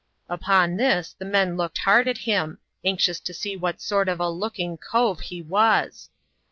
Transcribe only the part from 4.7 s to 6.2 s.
''cove" he was.